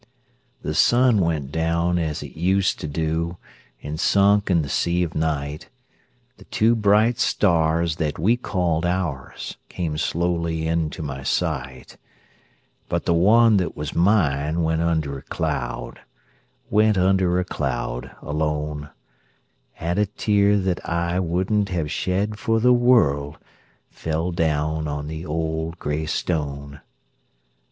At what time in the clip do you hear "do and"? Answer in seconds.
2.87-3.99